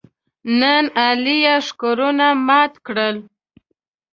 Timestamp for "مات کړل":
2.47-3.15